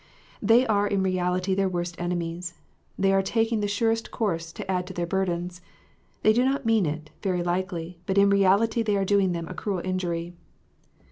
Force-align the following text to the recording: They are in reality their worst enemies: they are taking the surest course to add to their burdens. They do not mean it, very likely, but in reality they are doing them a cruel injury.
They 0.41 0.65
are 0.65 0.87
in 0.87 1.03
reality 1.03 1.53
their 1.53 1.69
worst 1.69 1.93
enemies: 2.01 2.55
they 2.97 3.13
are 3.13 3.21
taking 3.21 3.59
the 3.59 3.67
surest 3.67 4.09
course 4.09 4.51
to 4.53 4.65
add 4.71 4.87
to 4.87 4.93
their 4.93 5.05
burdens. 5.05 5.61
They 6.23 6.33
do 6.33 6.43
not 6.43 6.65
mean 6.65 6.87
it, 6.87 7.11
very 7.21 7.43
likely, 7.43 7.99
but 8.07 8.17
in 8.17 8.31
reality 8.31 8.81
they 8.81 8.97
are 8.97 9.05
doing 9.05 9.33
them 9.33 9.47
a 9.47 9.53
cruel 9.53 9.77
injury. 9.83 10.33